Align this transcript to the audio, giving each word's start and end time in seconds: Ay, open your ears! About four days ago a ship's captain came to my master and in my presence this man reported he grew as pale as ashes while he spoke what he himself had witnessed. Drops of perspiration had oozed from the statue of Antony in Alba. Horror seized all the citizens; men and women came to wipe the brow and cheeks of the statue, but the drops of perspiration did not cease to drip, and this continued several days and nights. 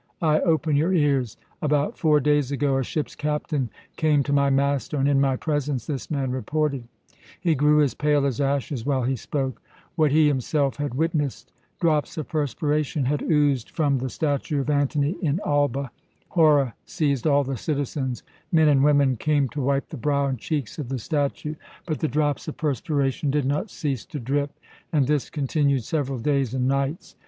Ay, 0.19 0.39
open 0.41 0.75
your 0.75 0.91
ears! 0.91 1.37
About 1.61 1.95
four 1.95 2.19
days 2.19 2.51
ago 2.51 2.75
a 2.75 2.83
ship's 2.83 3.13
captain 3.13 3.69
came 3.97 4.23
to 4.23 4.33
my 4.33 4.49
master 4.49 4.97
and 4.97 5.07
in 5.07 5.21
my 5.21 5.35
presence 5.35 5.85
this 5.85 6.09
man 6.09 6.31
reported 6.31 6.87
he 7.39 7.53
grew 7.53 7.83
as 7.83 7.93
pale 7.93 8.25
as 8.25 8.41
ashes 8.41 8.83
while 8.83 9.03
he 9.03 9.15
spoke 9.15 9.61
what 9.95 10.11
he 10.11 10.25
himself 10.27 10.77
had 10.77 10.95
witnessed. 10.95 11.51
Drops 11.79 12.17
of 12.17 12.27
perspiration 12.27 13.05
had 13.05 13.21
oozed 13.21 13.69
from 13.69 13.99
the 13.99 14.09
statue 14.09 14.59
of 14.61 14.71
Antony 14.71 15.17
in 15.21 15.39
Alba. 15.45 15.91
Horror 16.29 16.73
seized 16.83 17.27
all 17.27 17.43
the 17.43 17.55
citizens; 17.55 18.23
men 18.51 18.69
and 18.69 18.83
women 18.83 19.17
came 19.17 19.49
to 19.49 19.61
wipe 19.61 19.89
the 19.89 19.97
brow 19.97 20.25
and 20.25 20.39
cheeks 20.39 20.79
of 20.79 20.89
the 20.89 20.97
statue, 20.97 21.53
but 21.85 21.99
the 21.99 22.07
drops 22.07 22.47
of 22.47 22.57
perspiration 22.57 23.29
did 23.29 23.45
not 23.45 23.69
cease 23.69 24.03
to 24.07 24.19
drip, 24.19 24.57
and 24.91 25.05
this 25.05 25.29
continued 25.29 25.83
several 25.83 26.17
days 26.17 26.55
and 26.55 26.67
nights. 26.67 27.15